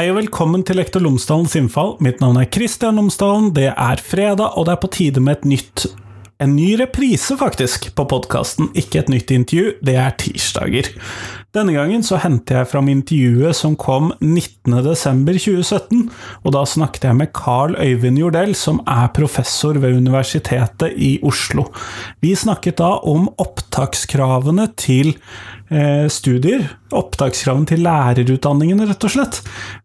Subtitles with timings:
[0.00, 1.90] Hei og velkommen til Lektor Lomsdalens innfall.
[2.00, 3.50] Mitt navn er Kristian Lomsdalen.
[3.52, 5.90] Det er fredag, og det er på tide med et nytt
[6.40, 8.70] En ny reprise, faktisk, på podkasten.
[8.72, 10.88] Ikke et nytt intervju, det er tirsdager.
[11.52, 16.06] Denne gangen så henter jeg fram intervjuet som kom 19.12.2017,
[16.46, 21.66] og da snakket jeg med Carl Øyvind Jordell, som er professor ved Universitetet i Oslo.
[22.24, 25.12] Vi snakket da om opptakskravene til
[26.10, 26.64] studier,
[26.98, 29.36] opptakskravene til lærerutdanningene, rett og slett,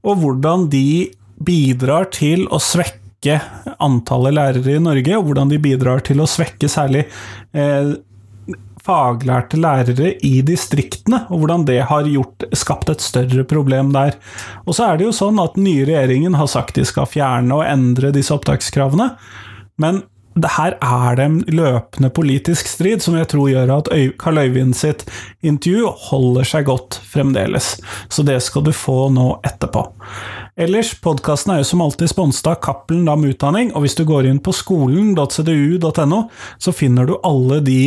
[0.01, 1.11] og hvordan de
[1.45, 3.39] bidrar til å svekke
[3.83, 7.05] antallet lærere i Norge, og hvordan de bidrar til å svekke særlig
[7.53, 7.93] eh,
[8.85, 14.17] faglærte lærere i distriktene, og hvordan det har gjort, skapt et større problem der.
[14.65, 17.57] Og så er det jo sånn at den nye regjeringen har sagt de skal fjerne
[17.57, 19.13] og endre disse opptakskravene,
[19.81, 20.03] men
[20.35, 25.05] her er det en løpende politisk strid som jeg tror gjør at Karl Øyvind sitt
[25.45, 27.75] intervju holder seg godt fremdeles.
[28.11, 29.85] Så det skal du få nå etterpå.
[30.59, 34.27] Ellers, podkasten er jo som alltid sponset av Cappelen Dam Utdanning, og hvis du går
[34.29, 36.21] inn på skolen.cdu.no,
[36.59, 37.81] så finner du alle de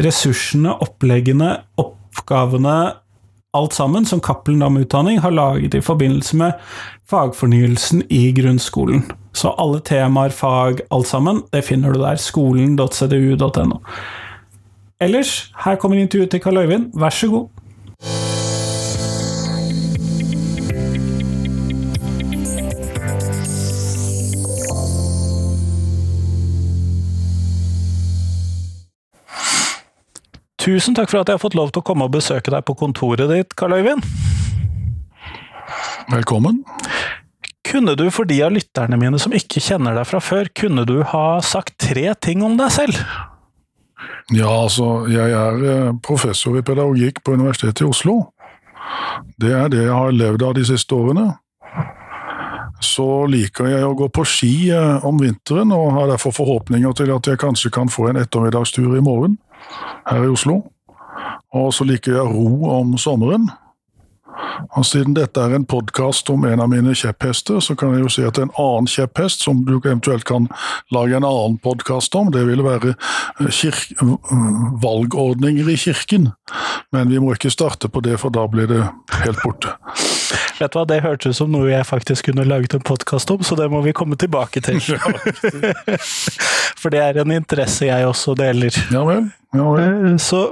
[0.00, 2.78] ressursene, oppleggene, oppgavene,
[3.58, 4.78] alt sammen som Cappelen Dam
[5.18, 6.52] har laget i forbindelse med
[7.10, 9.04] fagfornyelsen i grunnskolen.
[9.32, 12.16] Så alle temaer, fag, alt sammen, det finner du der.
[12.16, 13.78] Skolen.cdu.no.
[15.00, 17.48] Ellers, her kommer intervjuet til Karl Øyvind, vær så god.
[30.68, 32.74] Tusen takk for at jeg har fått lov til å komme og besøke deg på
[32.76, 34.04] kontoret ditt, Karl Øyvind.
[36.12, 36.58] Velkommen.
[37.64, 40.98] Kunne du, for de av lytterne mine som ikke kjenner deg fra før, kunne du
[41.08, 43.00] ha sagt tre ting om deg selv?
[44.28, 48.18] Ja, altså, jeg er eh, professor i pedagogikk på Universitetet i Oslo.
[49.40, 51.30] Det er det jeg har levd av de siste årene.
[52.84, 57.16] Så liker jeg å gå på ski eh, om vinteren, og har derfor forhåpninger til
[57.16, 59.40] at jeg kanskje kan få en ettermiddagstur i morgen
[60.08, 60.60] her i Oslo.
[61.54, 63.48] Og så liker jeg ro om sommeren.
[64.76, 68.12] Og Siden dette er en podkast om en av mine kjepphester, så kan jeg jo
[68.12, 70.48] si at en annen kjepphest, som du eventuelt kan
[70.94, 72.94] lage en annen podkast om, det vil være
[74.82, 76.30] valgordninger i kirken.
[76.94, 78.82] Men vi må ikke starte på det, for da blir det
[79.24, 79.74] helt borte.
[80.58, 83.42] Vet du hva, Det hørtes ut som noe jeg faktisk kunne laget en podkast om,
[83.46, 84.80] så det må vi komme tilbake til.
[86.78, 88.74] For det er en interesse jeg også deler.
[88.94, 89.28] Ja vel.
[89.56, 90.12] Ja, vel.
[90.12, 90.42] Eh, så,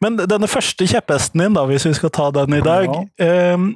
[0.00, 3.55] men denne første kjepphesten din, da, hvis vi skal ta den i dag, ja.
[3.56, 3.68] Eh,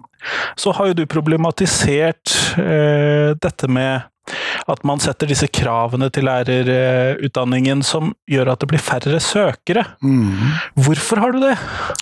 [0.60, 4.09] så har jo du problematisert eh, dette med
[4.70, 9.84] at man setter disse kravene til lærerutdanningen som gjør at det blir færre søkere.
[10.03, 10.58] Mm.
[10.86, 11.56] Hvorfor har du det?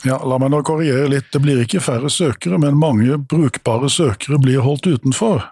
[0.08, 1.30] Ja, La meg nå korrigere litt.
[1.32, 5.46] Det blir ikke færre søkere, men mange brukbare søkere blir holdt utenfor.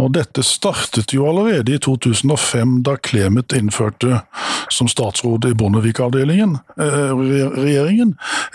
[0.00, 4.22] Og dette startet jo allerede i 2005, da Clemet innførte,
[4.72, 7.12] som statsråd i Bondevik-avdelingen, eh,
[7.58, 8.14] regjeringen,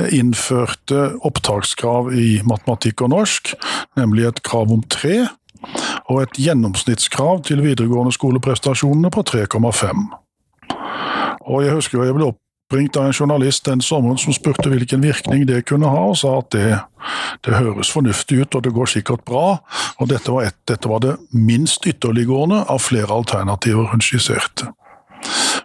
[0.10, 3.54] innførte opptakskrav i matematikk og norsk,
[4.00, 5.28] nemlig et krav om tre
[6.08, 10.08] og et gjennomsnittskrav til videregående skoleprestasjonene på 3,5.
[11.48, 12.32] Og Jeg husker jeg ble
[12.68, 16.38] oppringt av en journalist den sommeren som spurte hvilken virkning det kunne ha, og sa
[16.42, 16.80] at det,
[17.48, 19.60] det høres fornuftig ut og det går sikkert bra.
[20.00, 24.72] Og dette var, et, dette var det minst ytterliggående av flere alternativer hun skisserte.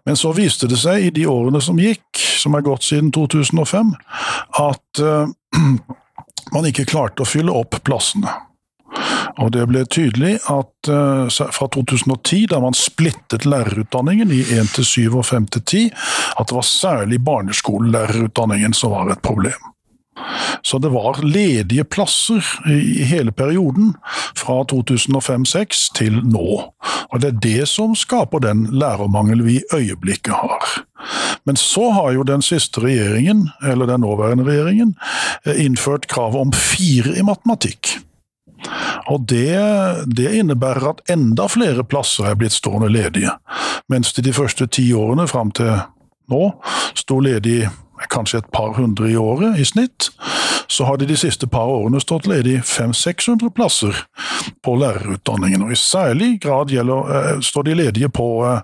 [0.07, 3.93] Men så viste det seg i de årene som gikk, som er gått siden 2005,
[4.63, 5.29] at uh,
[6.55, 8.31] man ikke klarte å fylle opp plassene.
[9.41, 14.85] Og det ble tydelig at uh, fra 2010, da man splittet lærerutdanningen i 1 til
[14.85, 15.85] 7 og 5 til 10,
[16.39, 19.73] at det var særlig barneskolelærerutdanningen som var et problem.
[20.63, 23.95] Så det var ledige plasser i hele perioden,
[24.37, 26.49] fra 2005-2006 til nå.
[27.11, 30.85] Og det er det som skaper den lærermangel vi i øyeblikket har.
[31.45, 34.95] Men så har jo den siste regjeringen, eller den nåværende regjeringen,
[35.47, 37.99] eh, innført kravet om fire i matematikk.
[39.11, 39.59] Og det,
[40.07, 43.35] det, innebærer at enda flere plasser er blitt stående ledige,
[43.93, 45.75] mens det de første ti årene fram til
[46.33, 46.43] nå
[46.97, 47.67] sto ledig
[48.11, 50.11] kanskje et par hundre i året i snitt,
[50.73, 53.99] så har det de siste par årene stått ledig 500-600 plasser
[54.65, 55.67] på lærerutdanningen.
[55.67, 58.61] Og i særlig grad gjelder, eh, står de ledige på, eh,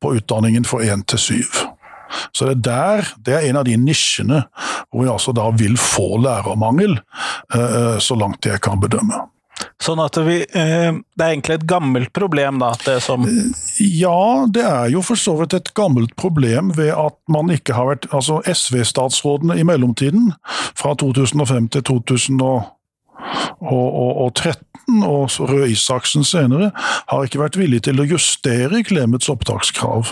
[0.00, 1.68] på utdanningen for 1 til 7.
[2.32, 4.44] Så det, der, det er en av de nisjene
[4.90, 6.98] hvor vi altså da vil få lærermangel,
[7.54, 9.28] eh, så langt jeg kan bedømme.
[9.82, 12.72] Sånn at vi, eh, Det er egentlig et gammelt problem, da?
[12.84, 13.26] det som
[13.78, 17.90] Ja, det er jo for så vidt et gammelt problem ved at man ikke har
[17.90, 20.32] vært Altså SV-statsrådene i mellomtiden,
[20.74, 22.70] fra 2005 til 2013
[23.62, 28.82] Og, og, og 13 og Røe Isaksen senere har ikke vært villig til å justere
[28.82, 30.10] Clemets opptakskrav.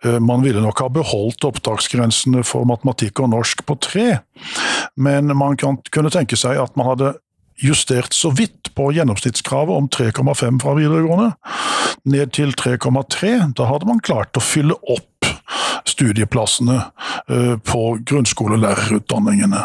[0.00, 4.06] Eh, man ville nok ha beholdt opptaksgrensene for matematikk og norsk på tre,
[4.96, 7.12] men man kan, kunne tenke seg at man hadde
[7.62, 11.32] justert så vidt på gjennomsnittskravet om 3,5 fra videregående,
[12.08, 13.32] ned til 3,3.
[13.58, 15.28] Da hadde man klart å fylle opp
[15.88, 16.76] studieplassene
[17.28, 19.62] eh, på grunnskolelærerutdanningene.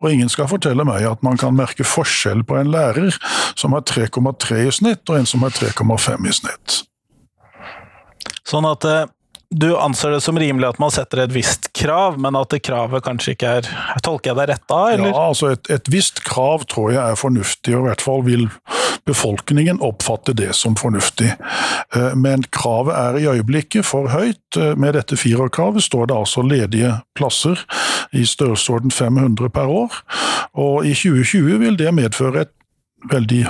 [0.00, 3.14] Og ingen skal fortelle meg at man kan merke forskjell på en lærer
[3.58, 6.80] som har 3,3 i snitt, og en som har 3,5 i snitt.
[8.48, 9.06] Sånn at eh,
[9.50, 13.02] du anser det som rimelig at man setter et visst krav, men at det kravet
[13.02, 13.70] kanskje ikke er
[14.04, 15.10] Tolker jeg deg rett da, eller?
[15.10, 18.46] Ja, altså et, et, visst krav tror jeg er fornuftig, og i hvert fall vil
[19.10, 21.32] befolkningen oppfatte det som fornuftig.
[21.96, 24.38] Eh, men kravet er i øyeblikket for høyt.
[24.54, 27.58] Eh, med dette firerkravet står det altså ledige plasser
[28.14, 29.98] i størrelsesorden 500 per år,
[30.54, 32.54] og i 2020 vil det medføre et
[33.10, 33.44] veldig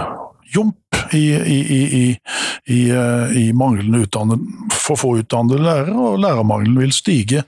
[0.55, 0.80] jump
[1.15, 2.17] i, i,
[2.67, 4.41] i, eh, i manglende utdannede,
[4.73, 7.43] for få utdannede lærere, og lærermangelen vil stige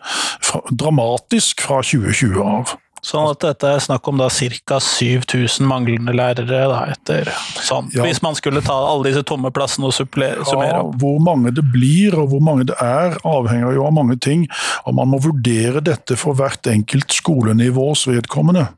[0.79, 2.77] dramatisk fra 2020 av.
[3.03, 4.77] Sånn at dette er snakk om da ca.
[4.79, 7.27] 7000 manglende lærere da, etter
[7.59, 7.89] sånn.
[7.91, 8.05] Ja.
[8.07, 12.15] Hvis man skulle ta alle disse tomme plassene og summere ja, Hvor mange det blir
[12.15, 14.47] og hvor mange det er, avhenger jo av mange ting.
[14.87, 18.69] Og man må vurdere dette for hvert enkelt skolenivås vedkommende.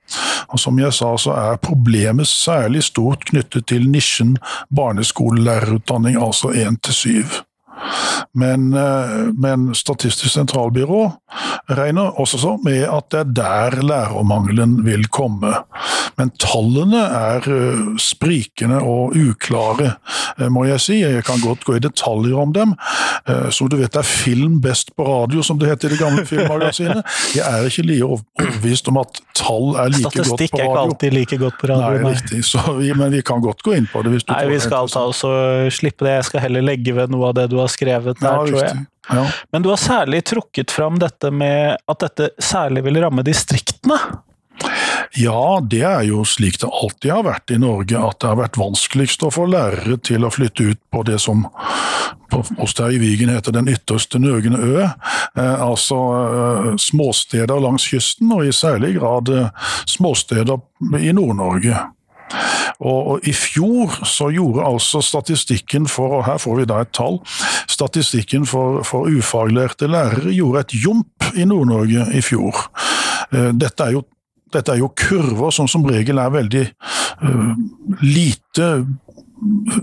[0.48, 4.38] Og som jeg sa, så er problemet særlig stort knyttet til nisjen
[4.72, 7.42] barneskolelærerutdanning, altså 1 til 7.
[8.34, 11.12] Men, eh, men, Statistisk sentralbyrå
[11.70, 15.52] regner også så med at det er der lærermangelen vil komme.
[16.18, 19.94] Men tallene er eh, sprikende og uklare,
[20.38, 20.98] eh, må jeg si.
[21.02, 22.74] Jeg kan godt gå i detaljer om dem.
[23.54, 27.06] Som du vet er film best på radio, som det heter i det gamle filmmagasinet.
[27.32, 30.58] Jeg er ikke like overbevist om at tall er like Statistikk godt på radio.
[30.58, 32.02] Statistikk er ikke alltid like godt på radio.
[32.02, 32.42] Nei, riktig.
[32.82, 34.18] Vi, men vi kan godt gå inn på det.
[34.28, 36.18] nei, vi skal ta oss og slippe det.
[36.18, 38.84] Jeg skal heller legge ved noe av det du har skrevet der, ja, tror jeg.
[39.08, 39.24] Ja.
[39.52, 43.98] Men du har særlig trukket fram dette med at dette særlig vil ramme distriktene?
[45.16, 48.58] Ja, det er jo slik det alltid har vært i Norge, at det har vært
[48.58, 51.44] vanskeligst å få lærere til å flytte ut på det som
[52.30, 54.72] på oss der i Vigen heter den ytterste nøgne ø.
[54.82, 60.58] Eh, altså eh, småsteder langs kysten, og i særlig grad eh, småsteder
[60.98, 61.84] i Nord-Norge.
[62.80, 66.92] Og, og, I fjor så gjorde altså statistikken for, og her får vi da et
[66.96, 67.20] tall,
[67.70, 72.66] statistikken for, for ufaglærte lærere gjorde et jump i Nord-Norge i fjor.
[73.32, 74.04] Eh, dette er jo
[74.54, 76.64] dette er jo kurver som som regel er veldig
[77.26, 77.54] uh,
[78.02, 78.68] lite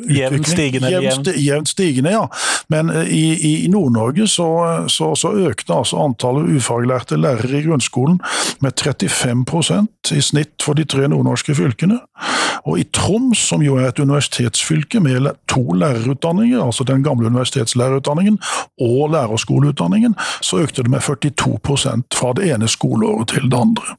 [0.10, 0.90] Jevnt stigende?
[0.90, 2.28] Jevnt, jevnt stigende, ja.
[2.70, 3.26] Men eh, i,
[3.66, 4.48] i Nord-Norge så,
[4.88, 8.20] så, så, økte altså antallet ufaglærte lærere i grunnskolen
[8.62, 12.00] med 35% i snitt for de tre nordnorske fylkene.
[12.66, 18.38] Og i Troms, som jo er et universitetsfylke med to lærerutdanninger, altså den gamle universitetslærerutdanningen
[18.82, 21.58] og lærerskoleutdanningen, så økte det med 42
[22.14, 23.98] fra det ene skoleåret til det andre.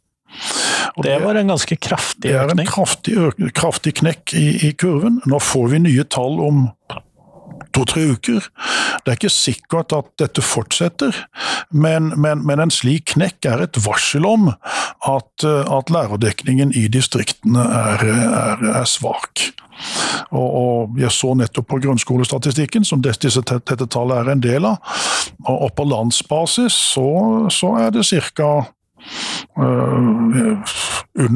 [0.97, 2.49] Og det var en ganske kraftig økning?
[2.49, 5.21] Det er en kraftig, kraftig knekk i, i, kurven.
[5.29, 6.67] Nå får vi nye tall om
[7.73, 8.45] to-tre uker.
[9.03, 11.17] Det er ikke sikkert at dette fortsetter,
[11.71, 17.65] men, men, men en slik knekk er et varsel om at, at lærerdekningen i distriktene
[17.65, 19.49] er, er, er svak.
[20.31, 24.79] Og, og, Jeg så nettopp på grunnskolestatistikken, som dette, dette tallet er en del av.
[25.49, 27.09] Og på landsbasis så,
[27.51, 28.07] så er det
[28.37, 28.53] ca.
[29.59, 30.59] Eh,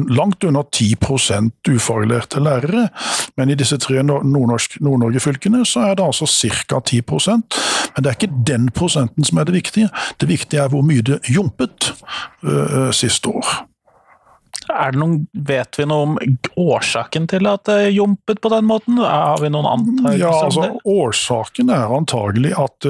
[0.09, 2.87] langt under 10% ufaglærte lærere,
[3.37, 6.79] men i disse tre Nord-Norge-fylkene så er det altså ca.
[6.79, 7.59] 10%
[7.95, 9.89] Men det er ikke den prosenten som er det viktige.
[10.21, 11.93] Det viktige er hvor mye det jumpet
[12.43, 13.45] uh, siste år.
[14.69, 16.17] Er det noen, vet vi noe om
[16.57, 18.99] årsaken til at det jumpet på den måten?
[19.01, 22.89] Har vi noen antakelser ja, altså, Årsaken er antagelig at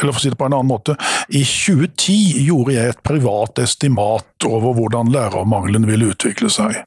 [0.00, 0.96] eller for å si det på en annen måte,
[1.28, 6.82] i 2010 gjorde jeg et privat estimat over hvordan lærermangelen ville utvikle seg.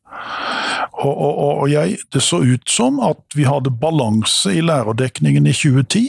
[0.96, 5.54] Og, og, og jeg, Det så ut som at vi hadde balanse i lærerdekningen i
[5.56, 6.06] 2010,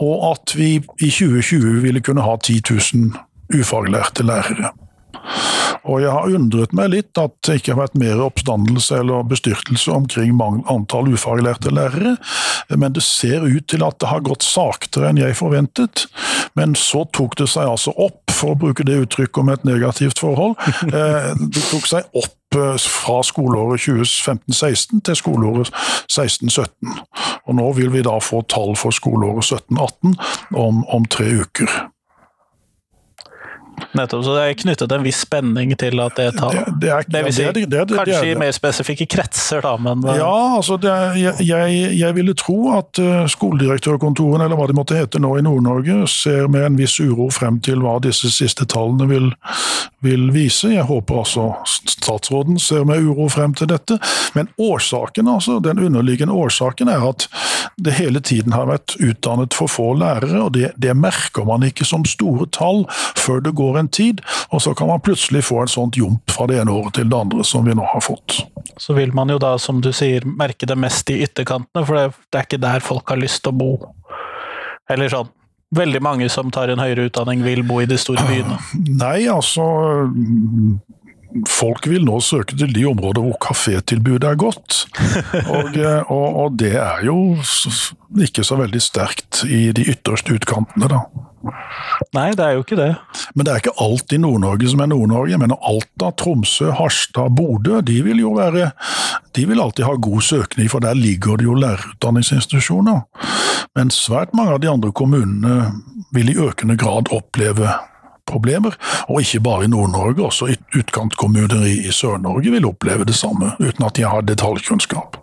[0.00, 4.72] og at vi i 2020 ville kunne ha 10 000 ufaglærte lærere.
[5.86, 9.92] Og jeg har undret meg litt at det ikke har vært mer oppstandelse eller bestyrtelse
[9.94, 12.16] omkring antall ufaglærte lærere,
[12.74, 16.06] men det ser ut til at det har gått saktere enn jeg forventet.
[16.58, 20.22] Men så tok det seg altså opp, for å bruke det uttrykket om et negativt
[20.22, 20.56] forhold.
[20.96, 25.72] Eh, det tok seg opp eh, fra skoleåret 2015-16 til skoleåret
[26.06, 26.94] 16-17.
[27.46, 30.14] Og nå vil vi da få tall for skoleåret 17-18
[30.62, 31.74] om, om tre uker.
[33.96, 37.04] Nettopp, så det er knyttet en viss spenning til at det tar Det, det er,
[37.08, 40.04] Det vil si, ja, det- det- det- det kanskje i mer spesifikke kretser, da, men
[40.08, 44.96] eh, Ja, altså jeg, jeg, jeg ville tro at uh, skoledirektørkontorene, eller hva de måtte
[44.96, 49.08] hete nå i Nord-Norge, ser med en viss uro frem til hva disse siste tallene
[49.10, 49.30] vil,
[50.04, 50.70] vil vise.
[50.74, 53.98] Jeg håper altså statsråden ser med uro frem til dette.
[54.34, 57.26] Men årsaken, altså, den underliggende årsaken er at
[57.82, 61.84] det hele tiden har vært utdannet for få lærere, og det, det merker man ikke
[61.84, 62.84] som store tall
[63.16, 64.22] før det går en tid,
[64.54, 67.18] og så kan man plutselig få en sånt jump fra det ene året til det
[67.18, 68.44] andre som vi nå har fått.
[68.78, 72.06] så vil man jo da, som du sier, merke det mest i ytterkantene, for det,
[72.30, 73.72] det er ikke der folk har lyst til å bo.
[74.90, 75.32] Eller sånn.
[75.74, 78.58] Veldig mange som tar en høyere utdanning, vil bo i de store byene.
[79.02, 79.64] Nei, altså
[81.50, 84.86] Folk vil nå søke til de områder hvor kafétilbudet er godt.
[85.56, 87.16] Og, eh, og, og det er jo
[88.24, 91.02] ikke så veldig sterkt i de ytterste utkantene, da.
[92.14, 92.88] Nei, det er jo ikke det.
[93.34, 95.30] Men det er ikke alt i Nord-Norge som er Nord-Norge.
[95.34, 98.70] Jeg mener Alta, Tromsø, Harstad, Bodø de vil jo være
[99.36, 103.02] De vil alltid ha god søkning, for der ligger det jo lærerutdanningsinstitusjoner.
[103.76, 105.72] Men svært mange av de andre kommunene
[106.16, 107.68] vil i økende grad oppleve
[108.26, 108.74] problemer.
[109.08, 113.84] Og ikke bare i Nord-Norge, også ut- utkantkommuner i Sør-Norge vil oppleve det samme, uten
[113.86, 115.20] at de har detaljkunnskap.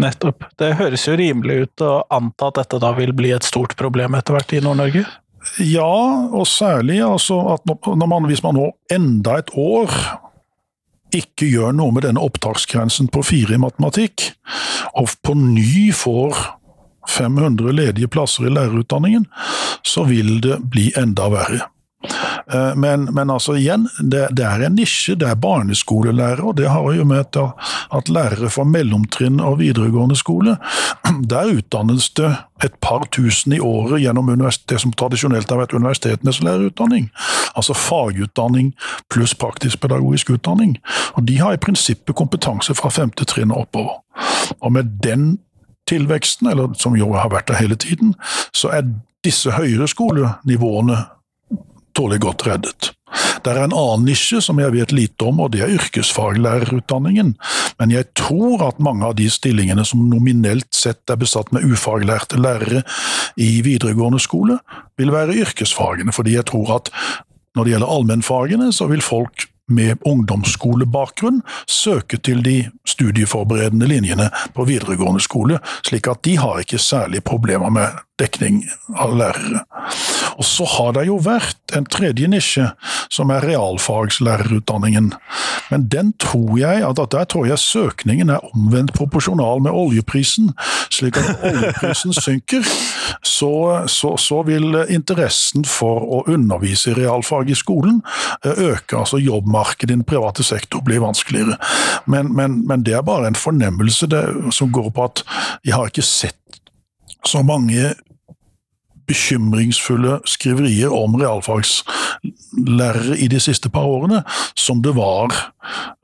[0.00, 0.44] Nettopp.
[0.60, 4.16] Det høres jo rimelig ut å anta at dette da vil bli et stort problem
[4.18, 5.06] etter hvert i Nord-Norge.
[5.62, 5.92] Ja,
[6.34, 9.92] og særlig altså at når man, hvis man nå enda et år
[11.14, 14.26] ikke gjør noe med denne opptaksgrensen på fire i matematikk,
[14.98, 16.34] og på ny får
[17.08, 19.28] 500 ledige plasser i lærerutdanningen,
[19.86, 21.70] så vil det bli enda verre.
[22.52, 26.68] Eh, Men, men altså igjen, det, det er en nisje, det er barneskolelærere, og det
[26.70, 30.56] har jo med at, lærere fra mellomtrinn og videregående skole,
[31.32, 32.34] der utdannes det
[32.64, 37.10] et par tusen i året gjennom det som tradisjonelt har vært universitetenes lærerutdanning.
[37.56, 38.72] Altså fagutdanning
[39.10, 40.76] pluss praktisk-pedagogisk utdanning.
[41.16, 43.98] Og de har i prinsippet kompetanse fra femte trinn og oppover.
[44.60, 45.38] Og med den
[45.88, 48.14] tilveksten, eller som jo har vært der hele tiden,
[48.54, 48.88] så er
[49.24, 50.96] disse høyere skolenivåene
[51.96, 52.92] tålelig godt reddet.
[53.44, 57.34] Det er en annen nisje som jeg vet lite om, og det er yrkesfaglærerutdanningen.
[57.80, 62.40] Men jeg tror at mange av de stillingene som nominelt sett er besatt med ufaglærte
[62.40, 62.82] lærere
[63.38, 64.58] i videregående skole,
[64.98, 66.14] vil være yrkesfagene.
[66.16, 66.90] Fordi jeg tror at
[67.56, 74.66] når det gjelder allmennfagene, så vil folk med ungdomsskolebakgrunn søke til de studieforberedende linjene på
[74.68, 78.64] videregående skole, slik at de har ikke særlig problemer med dekning
[78.96, 79.64] av lærere.
[80.36, 82.70] Og så har det jo vært en tredje nisje,
[83.12, 85.12] som er realfagslærerutdanningen.
[85.70, 90.52] Men den tror jeg at at der tror jeg søkningen er omvendt proporsjonal med oljeprisen.
[90.92, 92.64] Slik at når oljeprisen synker,
[93.22, 98.00] så, så, så vil interessen for å undervise i realfag i skolen
[98.44, 98.96] eh, øke.
[98.96, 101.58] Altså jobbmarkedet i den private sektor blir vanskeligere.
[102.06, 104.24] Men, men, men det er bare en fornemmelse det,
[104.56, 105.24] som går på at
[105.64, 106.60] jeg har ikke sett
[107.26, 107.94] så mange
[109.06, 114.22] bekymringsfulle skriverier om realfagslærere i de siste par årene,
[114.54, 115.32] som det var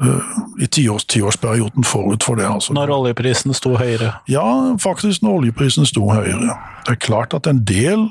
[0.02, 0.23] uh,
[0.62, 2.47] i tiårs, tiårsperioden forut for det.
[2.47, 2.73] Altså.
[2.73, 4.12] Når oljeprisen sto høyere.
[4.28, 6.56] Ja, faktisk når oljeprisen sto høyere.
[6.87, 8.11] Det er klart at en del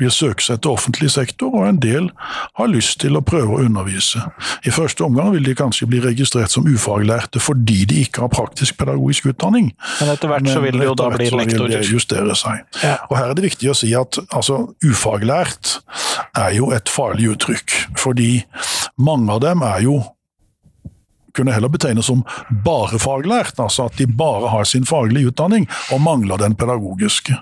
[0.00, 2.08] vil søke seg til offentlig sektor, og en del
[2.58, 4.22] har lyst til å prøve å undervise.
[4.66, 8.78] I første omgang vil de kanskje bli registrert som ufaglærte fordi de ikke har praktisk
[8.80, 9.72] pedagogisk utdanning.
[10.00, 12.64] Men etter hvert så vil de jo da bli så vil de justere seg.
[12.84, 12.96] Ja.
[13.10, 15.78] Og her er det viktig å si at altså, ufaglært
[16.38, 18.32] er jo et farlig uttrykk, fordi
[19.00, 20.00] mange av dem er jo
[21.36, 22.24] kunne heller betegnes som
[22.64, 27.36] bare faglært, altså at de bare har sin faglige utdanning og mangler den pedagogiske.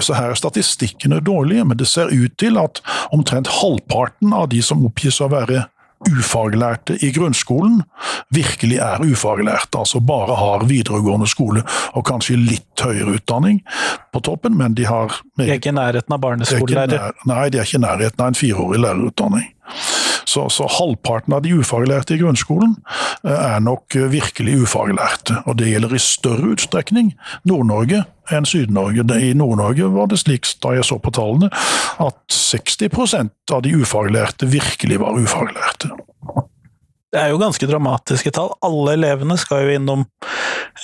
[0.00, 2.82] Så her er statistikkene dårlige, men det ser ut til at
[3.14, 5.66] omtrent halvparten av de som oppgis å være
[6.04, 7.82] ufaglærte i grunnskolen,
[8.34, 11.64] virkelig er ufaglærte, altså bare har videregående skole
[11.94, 13.62] og kanskje litt høyere utdanning
[14.12, 17.20] på toppen, men de har De er ikke i nærheten av er barneskolelærer.
[17.30, 19.48] nei, de er ikke i nærheten av en fireårig lærerutdanning.
[20.24, 22.76] Så, så halvparten av de ufaglærte i grunnskolen
[23.26, 25.42] eh, er nok eh, virkelig ufaglærte.
[25.44, 27.12] Og det gjelder i større utstrekning
[27.48, 29.04] Nord-Norge enn Syd-Norge.
[29.20, 31.50] I Nord-Norge var det slik, da jeg så på tallene,
[32.02, 35.92] at 60% av de ufaglærte virkelig var ufaglærte.
[37.14, 38.50] Det er jo ganske dramatiske tall.
[38.66, 40.00] Alle elevene skal jo innom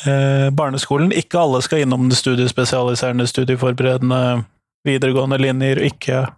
[0.06, 1.10] eh, barneskolen.
[1.10, 4.44] Ikke alle skal innom det studiespesialiserende, studieforberedende,
[4.86, 5.82] videregående linjer.
[5.88, 6.28] Ikke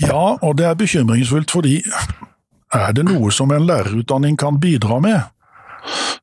[0.00, 1.80] Ja, og det er bekymringsfullt fordi
[2.74, 5.20] er det noe som en lærerutdanning kan bidra med,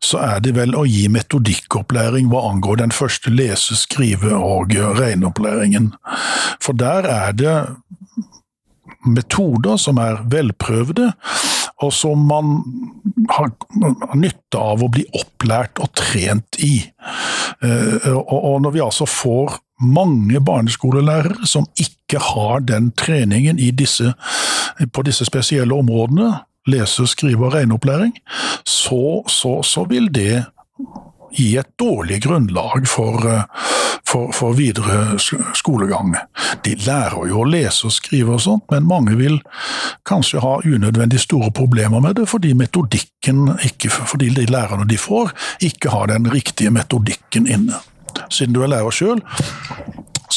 [0.03, 5.91] så er det vel å gi metodikkopplæring hva angår den første lese-, skrive- og regneopplæringen.
[6.63, 7.57] For der er det
[9.07, 11.11] metoder som er velprøvde,
[11.83, 12.61] og som man
[13.29, 13.51] har
[14.17, 16.79] nytte av å bli opplært og trent i.
[17.61, 24.13] Eh, og når vi altså får mange barneskolelærere som ikke har den treningen disse,
[24.91, 26.33] på disse spesielle områdene,
[26.67, 28.13] lese-, skrive- og regneopplæring,
[28.65, 30.45] så, så, så vil det
[31.37, 33.43] gi et dårlig grunnlag for, eh,
[34.07, 35.19] for, for, videre
[35.53, 36.15] skolegang.
[36.63, 39.39] De lærer jo å lese og skrive og sånt, men mange vil
[40.07, 45.35] kanskje ha unødvendig store problemer med det fordi metodikken ikke, fordi de lærerne de får,
[45.61, 47.83] ikke har den riktige metodikken inne.
[48.29, 49.21] Siden du er lærer sjøl,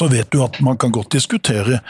[0.00, 1.80] så vet du at man kan godt diskutere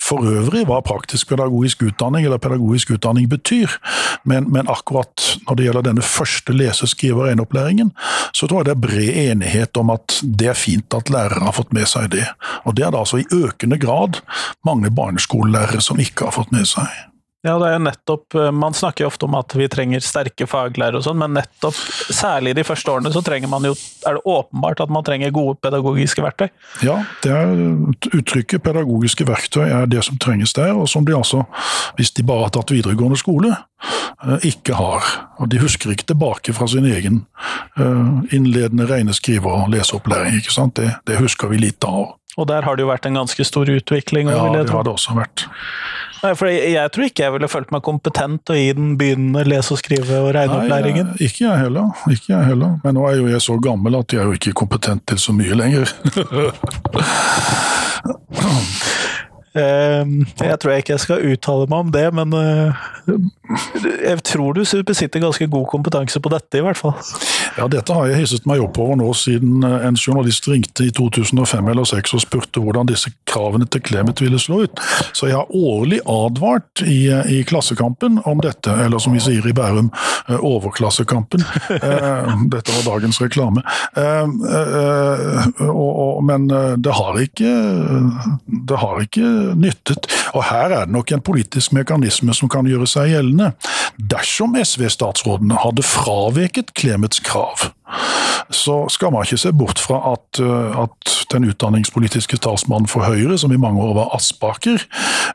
[0.00, 3.74] for øvrig hva praktisk pedagogisk utdanning eller pedagogisk utdanning betyr,
[4.24, 7.92] men, men akkurat når det gjelder denne første lese-, skrive- og regneopplæringen,
[8.32, 11.56] så tror jeg det er bred enighet om at det er fint at lærere har
[11.56, 12.26] fått med seg det.
[12.64, 14.22] Og det er det altså i økende grad
[14.66, 17.09] mange barneskolelærere som ikke har fått med seg.
[17.40, 20.44] Ja, det er jo nettopp eh, Man snakker jo ofte om at vi trenger sterke
[20.50, 21.76] faglærere og sånn, men nettopp,
[22.12, 23.72] særlig de første årene, så trenger man jo
[24.04, 26.50] Er det åpenbart at man trenger gode pedagogiske verktøy?
[26.84, 27.54] Ja, det er
[28.12, 31.46] uttrykket pedagogiske verktøy er det som trenges der, og som de altså,
[31.96, 35.08] hvis de bare har tatt videregående skole, eh, ikke har.
[35.40, 37.22] Og de husker ikke tilbake fra sin egen
[37.80, 40.76] eh, innledende regneskrive- og leseopplæring, ikke sant.
[40.76, 42.19] Det, det husker vi litt av.
[42.40, 44.30] Og der har det jo vært en ganske stor utvikling?
[44.32, 45.44] Ja, det har det også vært.
[46.20, 48.90] Nei, for jeg, jeg, tror ikke jeg ville følt meg kompetent til å gi den
[49.00, 51.14] begynnende lese-, og skrive- og regneopplæringen.
[51.14, 51.86] Nei, ikke jeg heller.
[52.12, 52.76] Ikke jeg heller.
[52.84, 55.32] Men nå er jo jeg så gammel at jeg er jo ikke kompetent til så
[55.36, 55.86] mye lenger.
[59.58, 62.84] Ehm, jeg tror jeg ikke jeg skal uttale meg om det, men eh,
[64.04, 66.94] jeg tror du besitter ganske god kompetanse på dette, i hvert fall.
[67.58, 70.92] Ja, dette har jeg hisset meg opp over nå siden eh, en journalist ringte i
[70.94, 74.84] 2005 eller 2006 og spurte hvordan disse kravene til Clemet ville slå ut.
[75.10, 79.46] Så jeg har årlig advart i, eh, i Klassekampen om dette, eller som vi sier
[79.46, 79.90] i Bærum,
[80.30, 81.42] Overklassekampen.
[82.52, 83.62] Dette var dagens reklame.
[86.28, 86.46] Men
[86.84, 87.52] det har ikke,
[88.68, 90.08] det har ikke nyttet.
[90.34, 93.52] Og her er det nok en politisk mekanisme som kan gjøre seg gjeldende.
[93.98, 97.70] Dersom SV-statsrådene hadde fraveket Clemets krav,
[98.50, 103.38] så skal man ikke se bort fra at, eh, at den utdanningspolitiske talsmannen for Høyre,
[103.38, 104.82] som i mange år var Aspaker,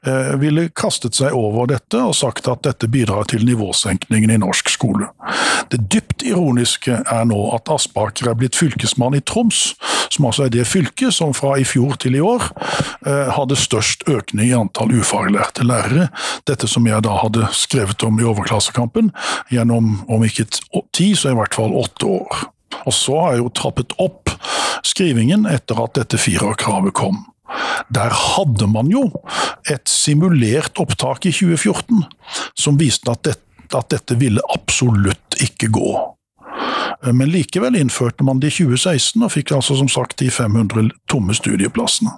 [0.04, 4.70] eh, ville kastet seg over dette og sagt at dette bidrar til nivåsenkningen i norsk
[4.70, 5.08] skole.
[5.72, 9.76] Det dypt ironiske er nå at Aspaker er blitt fylkesmann i Troms,
[10.12, 12.44] som altså er det fylket som fra i fjor til i år
[13.08, 16.10] eh, hadde størst økning i antall ufaglærte lærere.
[16.50, 19.12] Dette som jeg da hadde skrevet om i Overklassekampen
[19.54, 20.48] gjennom om ikke
[20.96, 22.44] ti, så i hvert fall åtte år.
[22.86, 24.34] Og så har jeg jo trappet opp
[24.86, 27.24] skrivingen etter at dette firerkravet kom.
[27.94, 29.08] Der hadde man jo
[29.70, 32.04] et simulert opptak i 2014
[32.58, 33.42] som viste at dette,
[33.76, 35.90] at dette ville absolutt ikke gå.
[37.14, 41.36] Men likevel innførte man det i 2016, og fikk altså som sagt de 500 tomme
[41.38, 42.14] studieplassene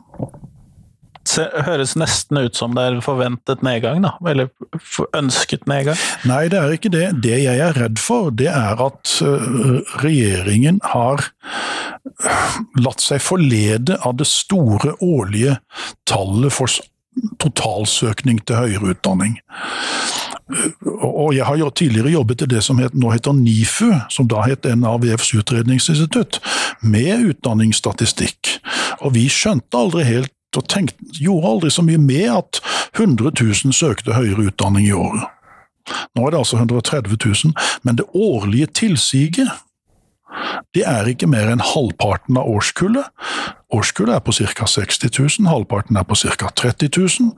[1.35, 4.13] høres nesten ut som det er forventet nedgang, da?
[4.29, 4.49] Eller
[5.17, 5.99] ønsket nedgang?
[6.29, 7.07] Nei, det er ikke det.
[7.23, 9.15] Det jeg er redd for, det er at
[10.03, 11.27] regjeringen har
[12.79, 15.57] latt seg forlede av det store årlige
[16.07, 16.71] tallet for
[17.41, 19.37] totalsøkning til høyere utdanning.
[21.03, 24.67] Og jeg har jo tidligere jobbet i det som nå heter NIFU, som da het
[24.69, 26.39] NAVFs utredningsinstitutt,
[26.81, 28.53] med utdanningsstatistikk.
[29.03, 32.61] Og vi skjønte aldri helt og tenkte, gjorde aldri så mye med at
[32.95, 35.27] 100 000 søkte høyere utdanning i året.
[36.15, 39.51] Nå er det altså 130 000, men det årlige tilsiget
[40.75, 43.07] det er ikke mer enn halvparten av årskullet.
[43.73, 44.67] Årskullet er på ca.
[44.69, 46.49] 60 000, halvparten er på ca.
[46.61, 47.31] 30 000.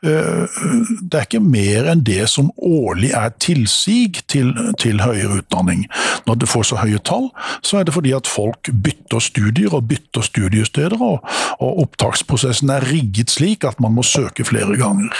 [0.00, 5.84] Det er ikke mer enn det som årlig er tilsig til, til, høyere utdanning.
[6.28, 7.28] Når du får så høye tall,
[7.60, 11.20] så er det fordi at folk bytter studier og bytter studiesteder, og,
[11.60, 15.12] og opptaksprosessen er rigget slik at man må søke flere ganger.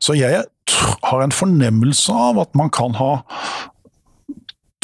[0.00, 0.44] Så jeg
[1.04, 3.12] har en fornemmelse av at man kan ha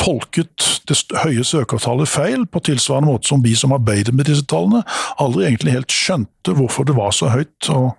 [0.04, 4.82] tolket det høye søkertallet feil, på tilsvarende måte som vi som arbeider med disse tallene,
[5.22, 7.94] aldri egentlig helt skjønte hvorfor det var så høyt, og,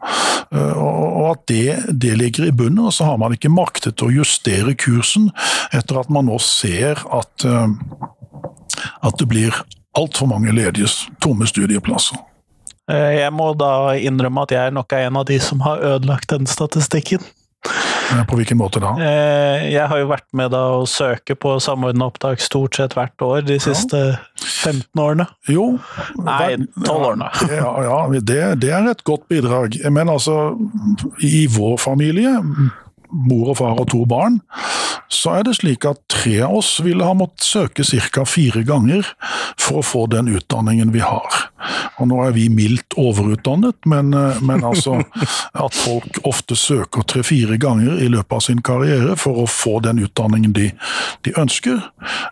[0.53, 2.85] og at det, det, ligger i bunnen.
[2.85, 5.31] Og så har man ikke maktet å justere kursen
[5.73, 7.47] etter at man nå ser at,
[9.01, 9.57] at det blir
[9.97, 10.91] altfor mange ledige
[11.23, 12.21] tomme studieplasser.
[12.91, 16.45] Jeg må da innrømme at jeg nok er en av de som har ødelagt den
[16.45, 17.23] statistikken.
[18.29, 18.93] På hvilken måte da?
[19.01, 23.25] Eh, jeg har jo vært med da å søke på samordna opptak stort sett hvert
[23.25, 24.15] år de siste ja.
[24.39, 25.27] 15 årene.
[25.51, 25.67] Jo.
[26.21, 27.29] Nei, 12 årene.
[27.51, 29.77] Ja, ja det, det, er et godt bidrag.
[29.93, 30.55] Men altså,
[31.25, 32.37] i vår familie
[33.15, 34.41] mor og far og to barn,
[35.11, 38.25] så er det slik at tre av oss ville ha måttet søke ca.
[38.25, 39.05] fire ganger
[39.61, 41.49] for å få den utdanningen vi har.
[41.99, 44.99] Og nå er vi mildt overutdannet, men, eh, men altså
[45.65, 50.03] at folk ofte søker tre-fire ganger i løpet av sin karriere for å få den
[50.03, 50.71] utdanningen de,
[51.25, 51.79] de ønsker,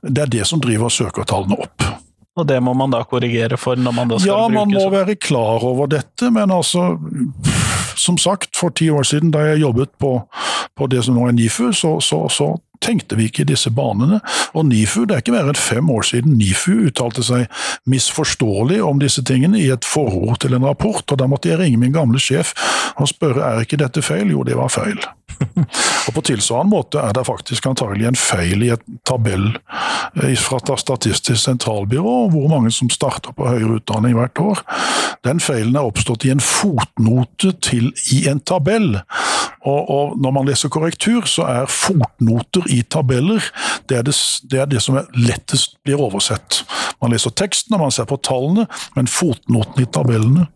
[0.03, 1.87] det er det som driver søkertallene opp.
[2.33, 4.73] Og det må man da korrigere for når man da skal ja, bruke Ja, man
[4.73, 6.95] må være klar over dette, men altså
[7.95, 10.15] Som sagt, for ti år siden da jeg jobbet på,
[10.75, 12.47] på det som nå er NIFU, så, så, så
[12.83, 14.19] tenkte vi ikke i disse banene.
[14.53, 17.47] Og NIFU, det er ikke mer enn fem år siden NIFU uttalte seg
[17.89, 21.81] misforståelig om disse tingene i et forord til en rapport, og da måtte jeg ringe
[21.81, 22.53] min gamle sjef
[22.99, 24.31] og spørre er ikke dette feil.
[24.33, 24.99] Jo, det var feil.
[26.07, 29.49] Og På tilsvarende måte er det faktisk antagelig en feil i et tabell
[30.21, 34.63] eh, fra Statistisk sentralbyrå hvor mange som starter på høyere utdanning hvert år.
[35.23, 38.99] Den feilen er oppstått i en fotnote til i en tabell.
[39.63, 43.43] Og, og Når man leser korrektur, så er fotnoter i tabeller
[43.89, 44.15] det er det,
[44.51, 46.63] det er det, som lettest blir oversett.
[47.01, 50.47] Man leser teksten og man ser på tallene, men fotnotene i tabellene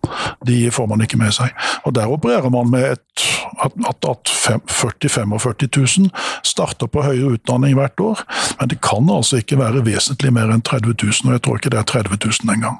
[0.47, 1.51] de får man ikke med seg.
[1.85, 3.25] Og Der opererer man med et,
[3.63, 6.09] at, at, at 40 000-45 000
[6.43, 8.23] starter på høyere utdanning hvert år,
[8.59, 11.73] men det kan altså ikke være vesentlig mer enn 30 000, og jeg tror ikke
[11.73, 12.79] det er 30 000 engang.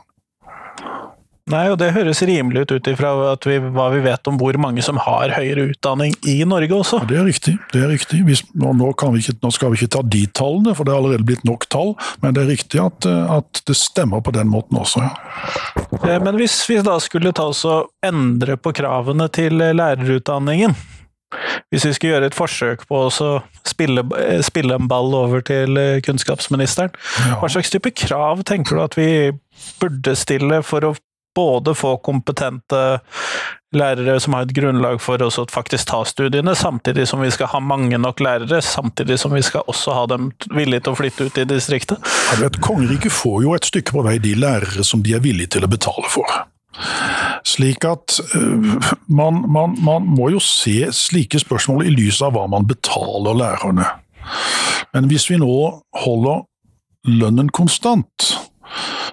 [1.47, 4.99] Nei, og det høres rimelig ut ut ifra hva vi vet om hvor mange som
[4.99, 7.01] har høyere utdanning i Norge også.
[7.05, 7.55] Ja, det er riktig.
[7.71, 8.19] det er riktig.
[8.27, 11.47] Hvis, nå, ikke, nå, skal vi ikke ta de tallene, for det er allerede blitt
[11.47, 15.05] nok tall, men det er riktig at, at det stemmer på den måten også.
[15.05, 15.13] Ja.
[16.03, 20.75] Eh, men hvis vi da skulle ta oss og endre på kravene til lærerutdanningen,
[21.71, 23.09] hvis vi skulle gjøre et forsøk på å
[23.67, 26.93] spille, eh, spille, en ball over til eh, kunnskapsministeren,
[27.27, 27.39] ja.
[27.41, 29.09] hva slags type krav tenker du at vi
[29.81, 30.95] burde stille for å
[31.37, 32.81] både få kompetente
[33.75, 37.61] lærere som har et grunnlag for å faktisk ta studiene, samtidig som vi skal ha
[37.63, 41.41] mange nok lærere, samtidig som vi skal også ha dem villige til å flytte ut
[41.41, 42.03] i distriktet?
[42.31, 45.57] Ja, vet, Kongeriket får jo et stykke på vei de lærere som de er villige
[45.57, 46.31] til å betale for.
[47.47, 52.45] Slik at uh, man, man, man, må jo se slike spørsmål i lys av hva
[52.51, 53.87] man betaler lærerne.
[54.93, 55.55] Men hvis vi nå
[56.03, 56.45] holder
[57.07, 58.33] lønnen konstant,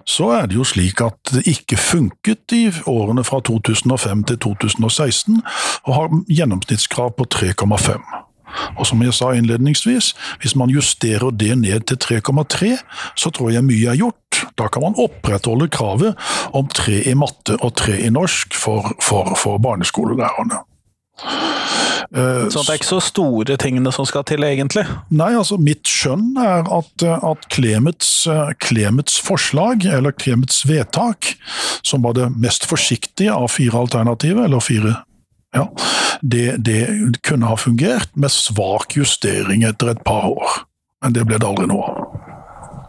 [0.04, 5.40] så er det jo slik at det ikke funket i årene fra 2005 til 2016
[5.88, 8.02] å ha gjennomsnittskrav på 3,5.
[8.78, 10.12] Og som jeg sa innledningsvis,
[10.42, 12.76] hvis man justerer det ned til 3,3,
[13.18, 14.44] så tror jeg mye er gjort.
[14.58, 16.14] Da kan man opprettholde kravet
[16.54, 20.62] om tre i matte og tre i norsk for, for, for barneskolelærerne.
[22.14, 24.84] Uh, så det er ikke så store tingene som skal til, egentlig?
[25.14, 28.12] Nei, altså mitt skjønn er at, at Klemets,
[28.62, 31.34] Klemets, forslag, eller Klemets vedtak,
[31.86, 34.98] som var det mest forsiktige av fire alternativer, eller fire
[35.54, 35.68] ja,
[36.20, 36.82] det, det
[37.22, 40.64] kunne ha fungert med svak justering etter et par år.
[41.04, 42.23] Men det ble det aldri noe av.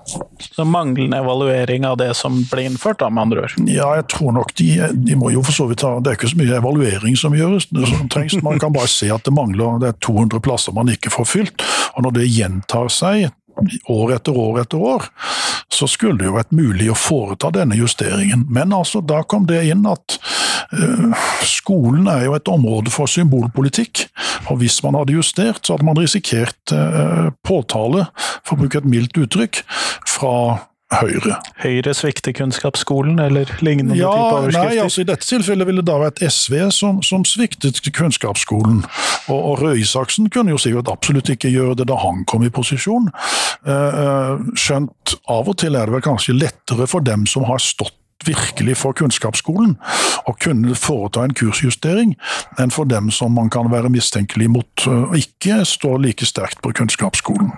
[0.06, 3.56] Så manglende evaluering av det som ble innført, da, med andre ord?
[3.70, 6.30] Ja, jeg tror nok de, de må jo for så vidt ha Det er ikke
[6.34, 7.70] så mye evaluering som gjøres.
[7.72, 8.38] som trengs.
[8.46, 11.66] Man kan bare se at det mangler det er 200 plasser man ikke får fylt.
[11.96, 13.32] Og når det gjentar seg
[13.90, 15.06] år etter år etter år,
[15.72, 18.46] så skulle det jo vært mulig å foreta denne justeringen.
[18.52, 20.20] Men altså, da kom det inn at
[21.46, 24.06] skolen er jo et område for symbolpolitikk.
[24.52, 28.08] Og hvis man hadde justert, så hadde man risikert uh, påtale,
[28.46, 29.64] for å bruke et mildt uttrykk,
[30.10, 30.36] fra
[30.94, 31.40] Høyre.
[31.64, 34.70] Høyre svikter kunnskapsskolen, eller lignende ja, type overskrifter?
[34.70, 38.84] Nei, altså I dette tilfellet ville det da vært SV som, som sviktet kunnskapsskolen.
[39.26, 42.54] Og, og Røe Isaksen kunne jo sikkert absolutt ikke gjøre det da han kom i
[42.54, 43.10] posisjon.
[43.66, 47.98] Uh, skjønt av og til er det vel kanskje lettere for dem som har stått
[48.26, 49.76] virkelig for kunnskapsskolen
[50.26, 52.16] å kunne foreta en kursjustering,
[52.62, 56.74] enn for dem som man kan være mistenkelig mot å ikke stå like sterkt på
[56.78, 57.52] kunnskapsskolen.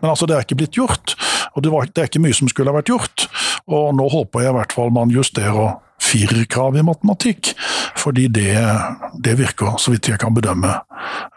[0.00, 1.14] Men altså, det er ikke blitt gjort,
[1.54, 3.28] og det, var, det er ikke mye som skulle ha vært gjort.
[3.68, 5.76] Og nå håper jeg i hvert fall man justerer
[6.08, 7.52] firerkrav i matematikk,
[7.98, 8.54] fordi det,
[9.24, 10.78] det, virker, så vidt jeg kan bedømme,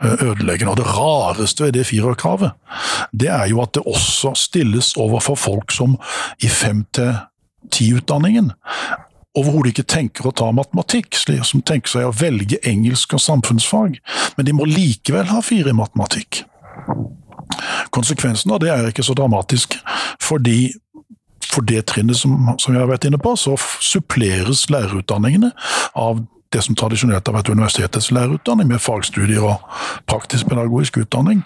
[0.01, 0.75] ødeleggende.
[0.75, 2.53] Og det rareste ved det firerkravet,
[3.11, 5.97] det er jo at det også stilles overfor folk som
[6.45, 7.15] i fem til
[7.69, 8.51] ti-utdanningen
[9.37, 13.97] overhodet ikke tenker å ta matematikk, som tenker seg å velge engelsk og samfunnsfag,
[14.35, 16.43] men de må likevel ha fire i matematikk.
[17.95, 19.77] Konsekvensen av det er ikke så dramatisk,
[20.23, 20.73] fordi
[21.51, 25.51] for det trinnet som, som jeg har vært inne på, så suppleres lærerutdanningene
[25.99, 26.21] av
[26.51, 29.63] det som tradisjonelt har vært universitetets lærerutdanning, med fagstudier og
[30.11, 31.43] praktisk-pedagogisk utdanning.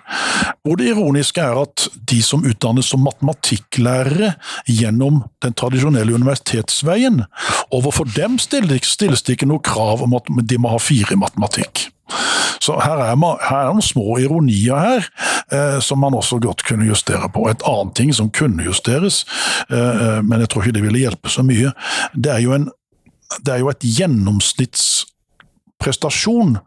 [0.66, 4.34] Og det ironiske er at de som utdannes som matematikklærere
[4.68, 7.24] gjennom den tradisjonelle universitetsveien,
[7.72, 11.90] overfor dem stilles det ikke noe krav om at de må ha fire i matematikk.
[12.62, 15.08] Så her er, man, her er, noen små ironier her,
[15.54, 17.48] eh, som man også godt kunne justere på.
[17.50, 19.24] Et annet ting som kunne justeres,
[19.70, 21.74] eh, eh men jeg tror ikke det ville hjelpe så mye,
[22.14, 22.70] det er jo, en,
[23.42, 26.60] det er jo et gjennomsnittsprestasjon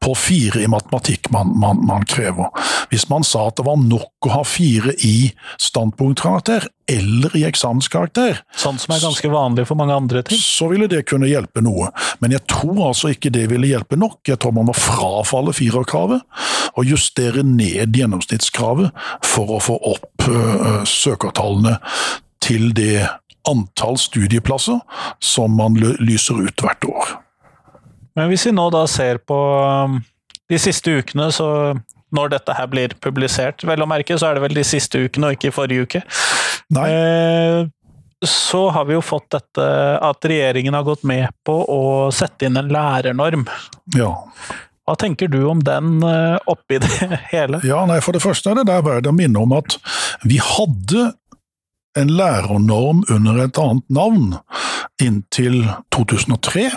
[0.00, 2.48] på fire i matematikk man, man, man, krever.
[2.88, 8.40] Hvis man sa at det var nok å ha fire i standpunktkarakter eller i eksamenskarakter
[8.58, 10.40] Sånn som er ganske vanlig for mange andre ting?
[10.40, 11.90] Så ville det kunne hjelpe noe.
[12.24, 14.22] Men jeg tror altså ikke det ville hjelpe nok.
[14.26, 16.24] Jeg tror man må frafalle firerkravet
[16.70, 18.96] og justere ned gjennomsnittskravet
[19.26, 21.76] for å få opp uh, søkertallene
[22.40, 23.04] til det
[23.48, 24.80] antall studieplasser
[25.22, 27.16] som man lyser ut hvert år.
[28.18, 29.38] Men hvis vi nå da ser på
[29.86, 30.00] um,
[30.50, 31.48] de siste ukene, så
[32.14, 35.30] når dette her blir publisert, vel å merke, så er det vel de siste ukene
[35.30, 36.00] og ikke forrige uke.
[36.74, 36.88] Nei.
[36.90, 37.60] Eh,
[38.26, 39.66] så har vi jo fått dette
[40.04, 43.46] at regjeringen har gått med på å sette inn en lærernorm.
[43.96, 44.10] Ja.
[44.84, 46.90] Hva tenker du om den eh, oppi det
[47.32, 47.62] hele?
[47.66, 49.78] Ja, nei, For det første er det der verdt å minne om at
[50.26, 51.12] vi hadde
[51.98, 54.34] en lærernorm under et annet navn
[55.02, 56.70] inntil 2003.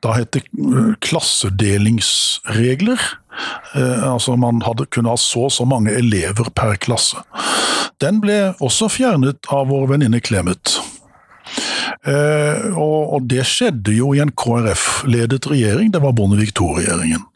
[0.00, 3.00] Da het det eh, klassedelingsregler.
[3.74, 7.16] Eh, altså man hadde, kunne ha så og så mange elever per klasse.
[8.00, 10.78] Den ble også fjernet av vår venninne Clemet.
[12.08, 17.26] Eh, og, det skjedde jo i en KrF-ledet regjering, det var Bondevik II-regjeringen.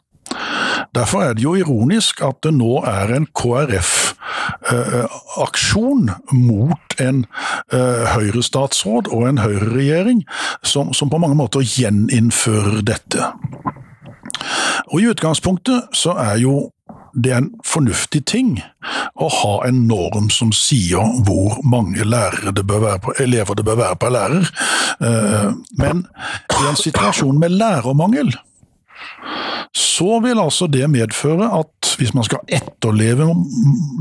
[0.95, 4.73] Derfor er det jo ironisk at det nå er en KrF-aksjon
[6.31, 7.25] mot en
[7.73, 10.19] eh, Høyre-statsråd og en Høyre-regjering
[10.63, 13.21] som, som på mange måter gjeninnfører dette.
[14.91, 16.71] Og I utgangspunktet så er jo
[17.15, 18.57] det er en fornuftig ting
[19.15, 24.11] å ha en norm som sier hvor mange det på, elever det bør være per
[24.11, 24.49] lærer.
[24.99, 26.03] Eh, men
[26.59, 28.35] i en situasjon med lærermangel,
[29.75, 33.27] så vil altså det medføre at hvis man skal etterleve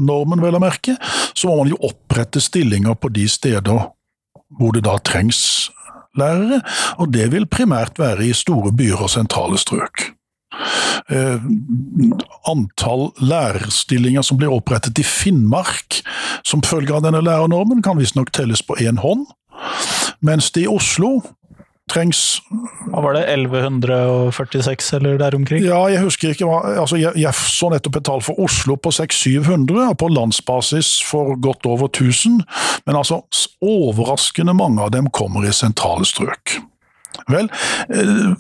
[0.02, 0.96] normen, vel å merke,
[1.34, 3.88] så må man jo opprette stillinger på de steder
[4.58, 5.70] hvor det da trengs
[6.18, 6.60] lærere,
[7.02, 10.10] og det vil primært være i store byer og sentrale strøk.
[11.10, 11.42] Eh,
[12.48, 15.98] antall lærerstillinger som blir opprettet i Finnmark
[16.46, 19.26] som følge av denne lærernormen, kan visstnok telles på én hånd,
[20.24, 21.18] mens det i Oslo
[21.90, 22.20] trengs
[22.88, 25.64] Hva var det, 1146 eller der omkring?
[25.64, 28.92] Ja, jeg husker ikke hva altså Jeg, jeg så nettopp et tall for Oslo på
[28.94, 32.40] 600-700, og på landsbasis for godt over 1000.
[32.86, 33.22] Men altså,
[33.64, 36.58] overraskende mange av dem kommer i sentrale strøk.
[37.30, 37.48] Vel,
[37.90, 38.34] eh,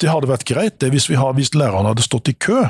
[0.00, 2.64] det hadde vært greit det hvis, vi har, hvis lærerne hadde stått i kø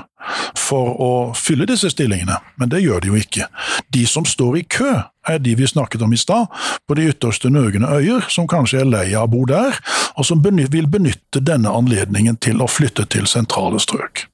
[0.58, 3.48] for å fylle disse stillingene, men det gjør de jo ikke.
[3.92, 4.92] De som står i kø,
[5.28, 6.52] er de vi snakket om i stad,
[6.88, 9.76] på de ytterste nøgne øyer, som kanskje er lei av å bo der,
[10.16, 14.26] og som vil benytte denne anledningen til å flytte til sentrale strøk.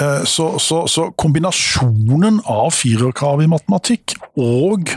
[0.00, 4.90] Eh, så, så, så, kombinasjonen av firerkrav i matematikk og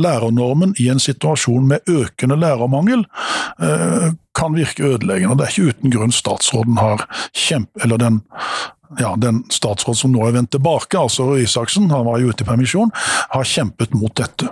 [0.00, 3.04] lærernormen i en situasjon med økende lærermangel
[3.62, 5.36] eh, kan virke ødeleggende.
[5.38, 7.04] Det er ikke uten grunn statsråden har
[7.36, 7.84] kjempe...
[7.84, 8.22] Eller den,
[8.98, 12.48] ja, den statsråd som nå er vendt tilbake, altså Isaksen, han var jo ute i
[12.48, 12.94] permisjon,
[13.36, 14.48] har kjempet mot dette.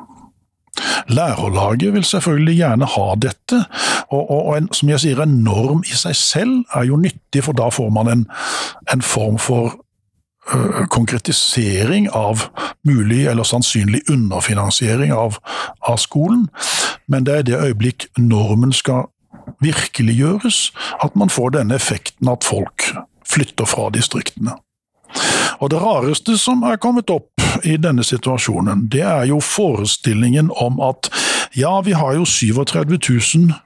[1.09, 3.63] Lærerlaget vil selvfølgelig gjerne ha dette,
[4.11, 7.45] og, og, og en, som jeg sier, en norm i seg selv er jo nyttig,
[7.45, 8.25] for da får man en,
[8.93, 9.75] en form for
[10.53, 12.49] uh, konkretisering av
[12.89, 15.37] mulig eller sannsynlig underfinansiering av,
[15.89, 16.49] av skolen.
[17.07, 19.09] Men det er i det øyeblikk normen skal
[19.65, 20.73] virkeliggjøres,
[21.05, 22.91] at man får denne effekten at folk
[23.29, 24.57] flytter fra distriktene.
[25.59, 27.33] Og Det rareste som er kommet opp
[27.65, 31.11] i denne situasjonen, det er jo forestillingen om at
[31.57, 32.99] ja, vi har jo 37
[33.35, 33.57] 000 eh,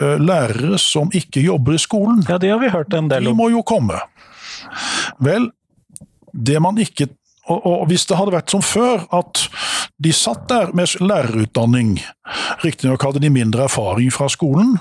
[0.00, 2.24] lærere som ikke jobber i skolen.
[2.28, 3.34] Ja, det har vi hørt en del om.
[3.34, 4.00] De må jo komme.
[5.22, 5.50] Vel,
[6.32, 7.10] det man ikke
[7.44, 9.42] og, og, hvis det hadde vært som før, at
[10.00, 11.98] de satt der med lærerutdanning,
[12.64, 14.78] riktignok hadde de mindre erfaring fra skolen,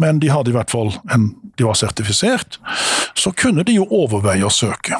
[0.00, 2.60] men de hadde i hvert fall en, de var sertifisert,
[3.16, 4.98] så kunne de jo overveie å søke.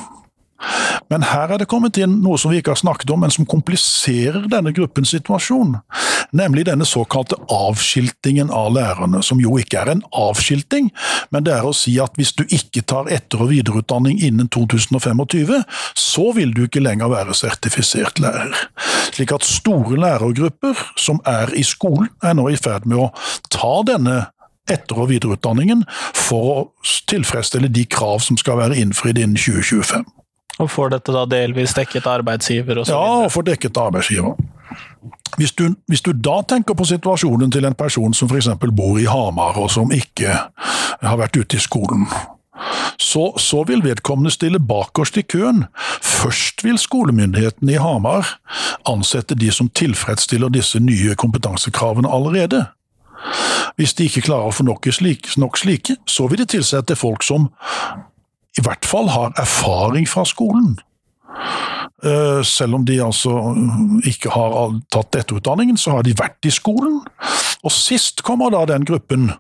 [1.11, 3.49] Men her er det kommet inn noe som vi ikke har snakket om, men som
[3.49, 5.77] kompliserer denne gruppens situasjon.
[6.33, 10.89] Nemlig denne såkalte avskiltingen av lærerne, som jo ikke er en avskilting,
[11.35, 15.61] men det er å si at hvis du ikke tar etter- og videreutdanning innen 2025,
[15.99, 18.57] så vil du ikke lenger være sertifisert lærer.
[19.13, 23.11] Slik at store lærergrupper som er i skolen, er nå i ferd med å
[23.53, 24.23] ta denne
[24.71, 25.85] etter- og videreutdanningen
[26.17, 26.59] for å
[27.11, 30.07] tilfredsstille de krav som skal være innfridd innen 2025.
[30.61, 33.93] Og får dette da delvis dekket av arbeidsgiver og så Ja, og får dekket av
[33.93, 34.37] arbeidsgiver.
[35.41, 38.51] Hvis du, hvis du da tenker på situasjonen til en person som f.eks.
[38.77, 40.37] bor i Hamar, og som ikke
[41.01, 42.05] har vært ute i skolen,
[43.01, 45.65] så, så vil vedkommende stille bakerst i køen.
[46.03, 48.37] Først vil skolemyndighetene i Hamar
[48.89, 52.67] ansette de som tilfredsstiller disse nye kompetansekravene allerede.
[53.77, 57.25] Hvis de ikke klarer å få nok slike, nok slike, så vil de tilsette folk
[57.25, 57.49] som
[58.59, 60.79] i hvert fall har erfaring fra skolen.
[62.05, 63.31] Eh, Selv om de altså
[64.09, 67.01] ikke har tatt etterutdanningen, så har de vært i skolen.
[67.63, 69.31] Og sist kommer da den gruppen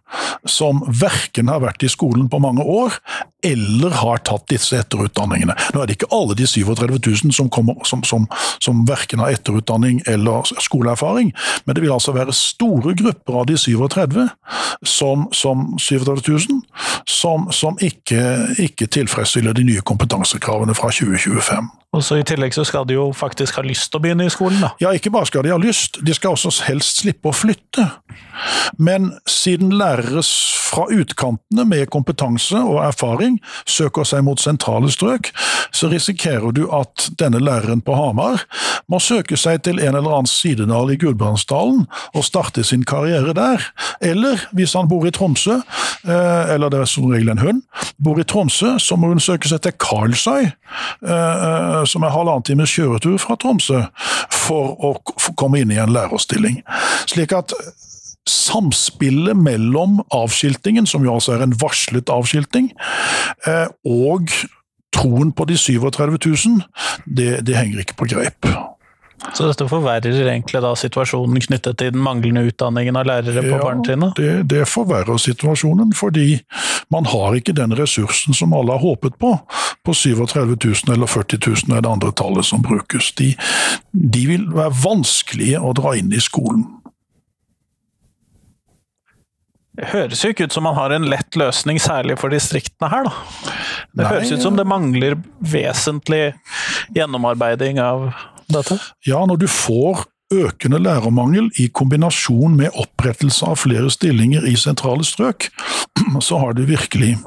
[0.46, 2.94] som verken har vært i skolen på mange år,
[3.42, 5.56] eller har tatt disse etterutdanningene.
[5.74, 8.28] Nå er det ikke alle de 37 000 som, kommer, som, som,
[8.62, 11.32] som verken har etterutdanning eller skoleerfaring,
[11.66, 14.22] men det vil altså være store grupper av de 37
[14.86, 16.62] som, som 37 000
[17.10, 18.22] som, som ikke,
[18.62, 21.70] ikke tilfredsstiller de nye kompetansekravene fra 2025.
[21.92, 24.32] Og så I tillegg så skal de jo faktisk ha lyst til å begynne i
[24.32, 24.72] skolen, da.
[24.80, 27.84] Ja, ikke bare skal de ha lyst, de skal også helst slippe å flytte.
[28.80, 30.22] Men siden lærere
[30.72, 33.36] fra utkantene med kompetanse og erfaring
[33.68, 35.28] søker seg mot sentrale strøk,
[35.72, 38.46] så risikerer du at denne læreren på Hamar
[38.90, 43.68] må søke seg til en eller annen sidedal i Gudbrandsdalen og starte sin karriere der.
[44.00, 47.62] Eller hvis han bor i Tromsø, eh, eller det er som regel en hund,
[48.02, 52.72] bor i Tromsø, så må hun søke seg til Karlsøy, eh, som er halvannen times
[52.72, 53.84] kjøretur fra Tromsø,
[54.32, 54.94] for å
[55.38, 56.60] komme inn i en lærerstilling.
[57.10, 57.54] Slik at
[58.28, 62.70] samspillet mellom avskiltingen, som jo altså er en varslet avskilting,
[63.50, 64.30] eh, og
[64.92, 66.62] troen på de 37 000,
[67.06, 68.46] det, det henger ikke på greip.
[69.30, 74.18] Så dette forverrer egentlig da situasjonen knyttet til den manglende utdanningen av lærere på barnetrinnet?
[74.18, 76.40] det, det forverrer situasjonen, fordi
[76.92, 79.32] man har ikke den ressursen som alle har håpet på.
[79.86, 83.12] På 37 000 eller 40 000 er det andre tallet som brukes.
[83.18, 83.32] De,
[83.92, 86.66] de vil være vanskelige å dra inn i skolen.
[89.72, 93.06] Det høres jo ikke ut som man har en lett løsning, særlig for distriktene her,
[93.08, 93.52] da.
[93.92, 96.34] Det Nei, høres ut som det mangler vesentlig
[96.92, 98.10] gjennomarbeiding av
[98.54, 98.78] dette.
[99.08, 105.04] Ja, når du får økende lærermangel i kombinasjon med opprettelse av flere stillinger i sentrale
[105.04, 105.50] strøk,
[106.26, 107.18] så har du virkelig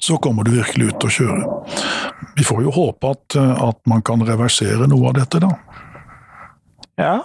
[0.00, 1.46] så kommer du virkelig ut og kjøre.
[2.38, 5.50] Vi får jo håpe at, at man kan reversere noe av dette, da.
[6.98, 7.16] Ja.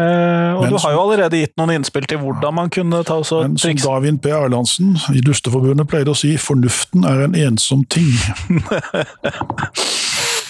[0.00, 3.20] Eh, og Men du har jo allerede gitt noen innspill til hvordan man kunne ta
[3.20, 3.76] oss og Men som.
[3.84, 4.32] Davin P.
[4.34, 8.10] Erlandsen i Dusteforbundet pleide å si, fornuften er en ensom ting.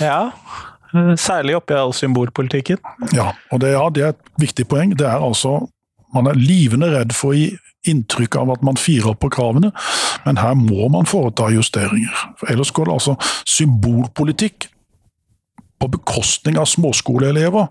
[0.02, 0.32] Ja.
[1.18, 2.78] Særlig oppi all symbolpolitikken.
[3.16, 4.94] Ja, og det, ja, det er et viktig poeng.
[4.98, 5.64] Det er altså
[6.14, 7.48] Man er livende redd for å gi
[7.90, 9.72] inntrykk av at man firer opp på kravene,
[10.22, 12.20] men her må man foreta justeringer.
[12.38, 13.16] For ellers går det altså
[13.50, 14.68] symbolpolitikk
[15.82, 17.66] på bekostning av småskoleelever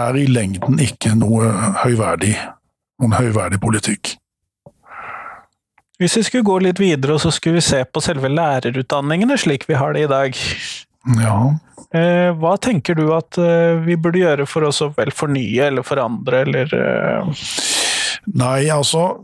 [0.00, 1.48] er i lengden ikke noe
[1.84, 2.34] høyverdig,
[3.00, 4.16] noen høyverdig politikk.
[6.02, 9.68] Hvis vi skulle gå litt videre og så skulle vi se på selve lærerutdanningene slik
[9.70, 10.38] vi har det i dag,
[11.02, 11.38] Ja,
[11.90, 15.86] eh, hva tenker du at eh, vi burde gjøre for å så vel fornye eller
[15.86, 17.32] forandre, eller eh,
[18.38, 19.22] Nei, altså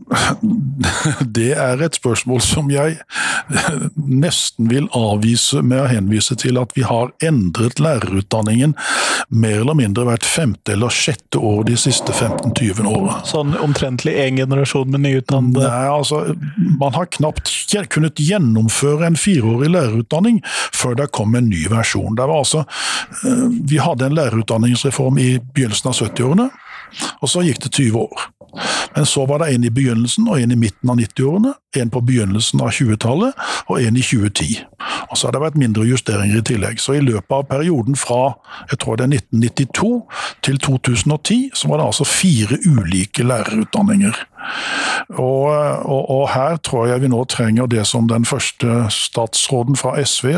[1.39, 2.99] Det er et spørsmål som jeg
[4.25, 8.75] nesten vil avvise med å henvise til at vi har endret lærerutdanningen
[9.29, 13.19] mer eller mindre hvert femte eller sjette år de siste 15-20 årene.
[13.29, 16.23] sånn omtrentlig én generasjon med nyutdannede Nei, altså,
[16.81, 17.53] Man har knapt
[17.93, 20.41] kunnet gjennomføre en fireårig lærerutdanning
[20.75, 22.17] før det kom en ny versjon.
[22.17, 22.65] Det var altså,
[23.25, 26.49] eh, Vi hadde en lærerutdanningsreform i begynnelsen av 70-årene,
[27.21, 28.29] og så gikk det 20 år.
[28.95, 32.01] Men så var det en i begynnelsen og en i midten av 90-årene, en på
[32.09, 33.37] begynnelsen av 20-tallet
[33.69, 34.63] og en i 2010.
[35.11, 36.81] Og så har det vært mindre justeringer i tillegg.
[36.81, 38.39] Så i løpet av perioden fra
[38.71, 39.93] jeg tror det er 1992
[40.47, 44.17] til 2010, så var det altså fire ulike lærerutdanninger.
[45.19, 45.49] Og,
[45.89, 50.35] og, og her tror jeg vi nå trenger det som den første statsråden fra SV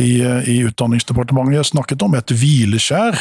[0.00, 0.10] i,
[0.48, 3.18] i Utdanningsdepartementet snakket om, et hvileskjær.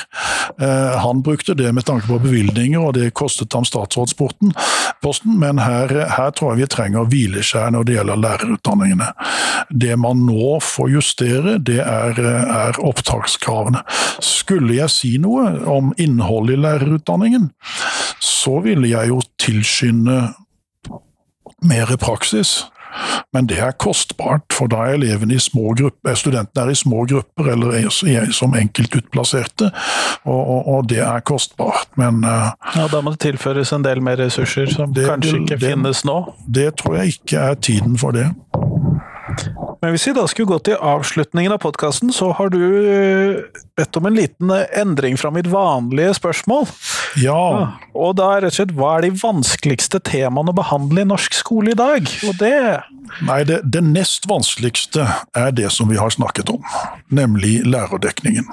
[0.61, 4.53] Eh, han brukte det med tanke på bevilgninger, og det kostet ham statsrådsporten,
[5.03, 9.11] posten, men her, her tror jeg vi trenger hvileskjær når det gjelder lærerutdanningene.
[9.69, 13.83] Det man nå får justere, det er, er opptakskravene.
[14.23, 17.49] Skulle jeg si noe om innholdet i lærerutdanningen,
[18.23, 20.08] så ville jeg jo tilskynde
[21.61, 22.65] mer praksis.
[23.33, 27.03] Men det er kostbart, for da er elevene i små grupper, studentene er i små
[27.09, 29.69] grupper eller er som enkeltutplasserte,
[30.23, 31.91] og, og, og det er kostbart.
[32.01, 35.59] Men uh, Ja, Da må det tilføres en del mer ressurser som det, kanskje ikke
[35.59, 36.17] det, finnes nå?
[36.47, 38.31] Det tror jeg ikke er tiden for det.
[39.79, 43.99] Men hvis vi da skulle gå til avslutningen av podkasten, så har du eh, bedt
[43.99, 46.67] om en liten eh, endring fra mitt vanlige spørsmål.
[47.23, 47.77] Ja.
[47.95, 51.37] Og da er rett og slett hva er de vanskeligste temaene å behandle i norsk
[51.37, 52.11] skole i dag?
[52.27, 52.55] Og det
[53.25, 56.61] Nei, det, det nest vanskeligste er det som vi har snakket om,
[57.09, 58.45] nemlig lærerdekningen.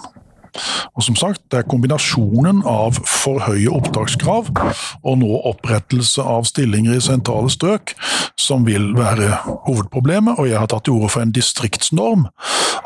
[0.96, 6.96] Og som sagt, det er kombinasjonen av for høye opptakskrav og nå opprettelse av stillinger
[6.96, 7.94] i sentrale strøk
[8.40, 9.32] som vil være
[9.66, 10.40] hovedproblemet.
[10.40, 12.28] Og jeg har tatt til orde for en distriktsnorm.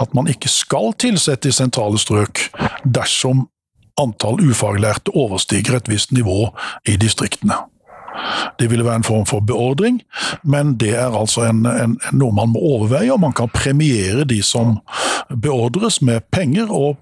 [0.01, 2.49] At man ikke skal tilsette i sentrale strøk
[2.85, 3.49] dersom
[4.01, 6.49] antall ufaglærte overstiger et visst nivå
[6.89, 7.59] i distriktene.
[8.59, 10.01] Det ville være en form for beordring,
[10.45, 14.43] men det er altså en, en, noe man må overveie, og man kan premiere de
[14.45, 14.79] som
[15.31, 16.99] beordres med penger og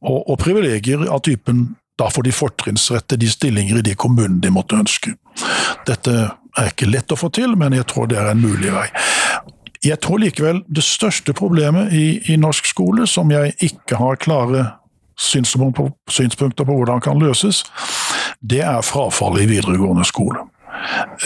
[0.00, 1.70] og, og privilegier av typen
[2.00, 5.12] da får de fortrinnsrett til de stillinger i de kommunene de måtte ønske.
[5.86, 6.14] Dette
[6.58, 8.88] er ikke lett å få til, men jeg tror det er en mulig vei.
[9.82, 14.64] Jeg tror likevel det største problemet i, i norsk skole, som jeg ikke har klare
[15.18, 17.64] synspunkter på, synspunkter på hvordan kan løses,
[18.40, 20.46] det er frafallet i videregående skole.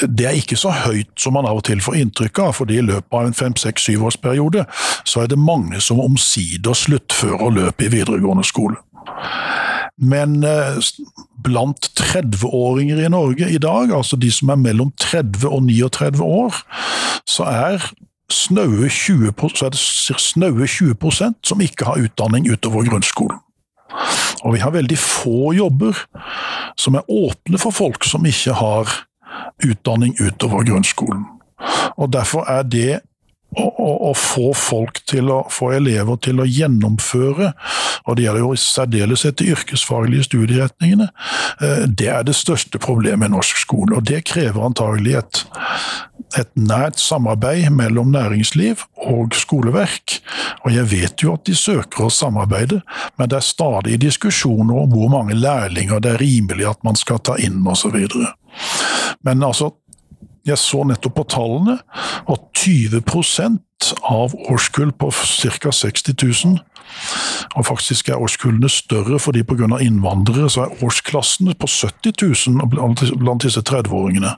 [0.08, 2.86] Det er ikke så høyt som man av og til får inntrykk av, fordi i
[2.86, 4.66] løpet av en fem-seks-syvårsperiode
[5.06, 8.76] så er det mange som omsider sluttfører løpet i videregående skole.
[9.96, 10.76] Men eh,
[11.44, 16.60] blant 30-åringer i Norge i dag, altså de som er mellom 30 og 39 år,
[17.26, 17.86] så er
[18.32, 19.80] snaue 20, så det
[20.20, 23.40] snaue 20% som ikke har utdanning utover grunnskolen.
[24.44, 25.96] Og vi har veldig få jobber
[26.78, 28.90] som er åpne for folk som ikke har
[29.64, 31.26] utdanning utover grunnskolen.
[31.96, 33.00] Og Derfor er det
[33.56, 37.52] å, å, å, få folk til å få elever til å gjennomføre,
[38.04, 41.08] og det gjelder jo i særdeleshet de yrkesfaglige studieretningene,
[41.64, 43.96] eh, det er det største problemet i norsk skole.
[43.96, 45.42] Og det krever antagelig et,
[46.40, 50.18] et nært samarbeid mellom næringsliv og skoleverk.
[50.64, 52.82] Og jeg vet jo at de søker å samarbeide,
[53.16, 57.22] men det er stadig diskusjoner om hvor mange lærlinger det er rimelig at man skal
[57.24, 57.96] ta inn osv.
[59.24, 59.72] Men altså,
[60.46, 61.80] jeg så nettopp på tallene,
[62.30, 65.72] og 20% av årskull på ca.
[65.72, 66.58] 60 000
[67.56, 69.78] og faktisk er årskullene større fordi pga.
[69.82, 72.68] innvandrere så er årsklassene på 70 000
[73.18, 74.36] blant disse 30-åringene.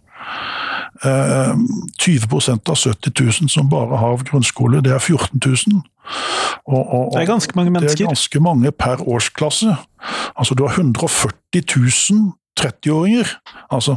[1.03, 5.83] 20 av 70 000 som bare har grunnskole, det er 14 000.
[6.67, 7.97] Og, og, det er ganske mange mennesker.
[7.97, 9.77] Det er ganske mange per årsklasse.
[10.37, 13.29] Altså du har 140 000 30-åringer.
[13.71, 13.97] Altså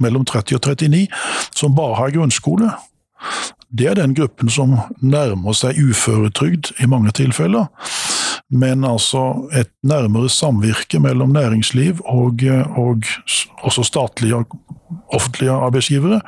[0.00, 1.08] mellom 30 og 39
[1.54, 2.70] som bare har grunnskole.
[3.78, 7.70] Det er den gruppen som nærmer seg uføretrygd i mange tilfeller.
[8.52, 12.44] Men altså et nærmere samvirke mellom næringsliv og,
[12.76, 13.02] og
[13.64, 14.44] også statlige
[15.12, 16.20] offentlige arbeidsgivere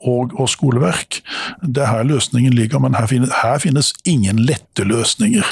[0.00, 1.20] og, og, skoleverk.
[1.62, 5.44] Det er her løsningen ligger, men her finnes, her finnes ingen lette løsninger.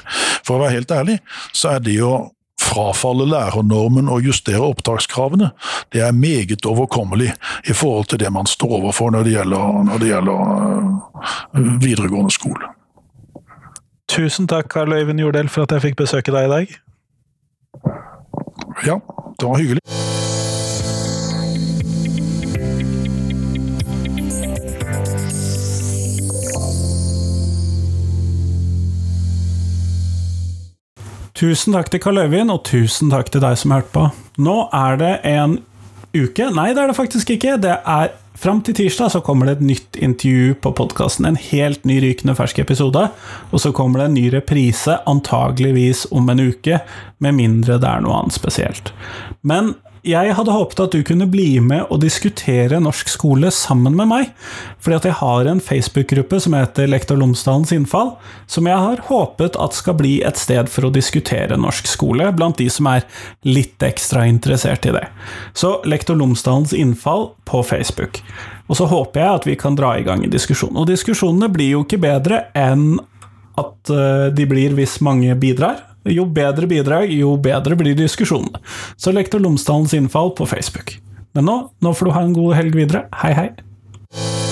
[0.46, 1.18] For å være helt ærlig,
[1.52, 2.30] så er det å
[2.66, 5.50] frafalle lærernormen og justere opptakskravene,
[5.92, 7.30] det er meget overkommelig
[7.68, 10.40] i forhold til det man står overfor når det gjelder, når det gjelder
[11.54, 12.72] uh, videregående skole.
[14.09, 16.74] Tusen takk, Karl Øyvind Jordel, for at jeg fikk besøke deg i dag.
[18.86, 18.98] Ja,
[19.40, 19.82] det var hyggelig.
[31.36, 34.07] Tusen takk til Karl Øyvind, og tusen takk til deg som hørte på.
[34.40, 35.59] Nå er det en
[36.16, 37.59] uke Nei, det er det faktisk ikke.
[37.61, 41.24] Det er Fram til tirsdag så kommer det et nytt intervju på podkasten.
[41.24, 43.07] En helt ny rykende fersk episode.
[43.49, 46.82] Og så kommer det en ny reprise, antageligvis om en uke.
[47.24, 48.93] Med mindre det er noe annet spesielt.
[49.41, 49.72] Men
[50.07, 54.28] jeg hadde håpet at du kunne bli med og diskutere norsk skole sammen med meg.
[54.82, 58.12] Fordi at jeg har en Facebook-gruppe som heter Lektor Lomsdalens innfall,
[58.46, 62.61] som jeg har håpet at skal bli et sted for å diskutere norsk skole, blant
[62.62, 63.07] de som er
[63.46, 65.07] litt ekstra interessert i det.
[65.59, 68.22] Så Lektor Lomsdalens innfall på Facebook.
[68.70, 70.74] Og så håper jeg at vi kan dra i gang en diskusjon.
[70.78, 72.96] Og diskusjonene blir jo ikke bedre enn
[73.57, 75.86] at eh, de blir hvis mange bidrar.
[76.12, 78.62] Jo bedre bidrag, jo bedre blir diskusjonene.
[78.96, 80.98] Så Lektor Lomsdalens innfall på Facebook.
[81.36, 83.07] Men nå, nå får du ha en god helg videre.
[83.22, 84.45] Hei, hei.